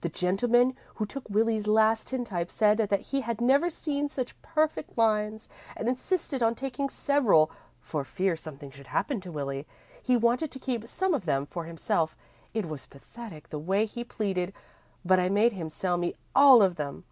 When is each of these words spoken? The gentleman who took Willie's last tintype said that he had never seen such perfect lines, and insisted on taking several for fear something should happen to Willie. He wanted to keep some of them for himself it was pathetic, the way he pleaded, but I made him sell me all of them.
The 0.00 0.08
gentleman 0.08 0.74
who 0.96 1.06
took 1.06 1.30
Willie's 1.30 1.68
last 1.68 2.08
tintype 2.08 2.50
said 2.50 2.78
that 2.78 2.98
he 3.00 3.20
had 3.20 3.40
never 3.40 3.70
seen 3.70 4.08
such 4.08 4.34
perfect 4.42 4.98
lines, 4.98 5.48
and 5.76 5.86
insisted 5.86 6.42
on 6.42 6.56
taking 6.56 6.88
several 6.88 7.48
for 7.78 8.02
fear 8.02 8.36
something 8.36 8.72
should 8.72 8.88
happen 8.88 9.20
to 9.20 9.30
Willie. 9.30 9.64
He 10.02 10.16
wanted 10.16 10.50
to 10.50 10.58
keep 10.58 10.88
some 10.88 11.14
of 11.14 11.26
them 11.26 11.46
for 11.46 11.66
himself 11.66 12.16
it 12.52 12.66
was 12.66 12.86
pathetic, 12.86 13.50
the 13.50 13.60
way 13.60 13.86
he 13.86 14.02
pleaded, 14.02 14.52
but 15.04 15.20
I 15.20 15.28
made 15.28 15.52
him 15.52 15.70
sell 15.70 15.96
me 15.96 16.16
all 16.34 16.60
of 16.60 16.74
them. 16.74 17.04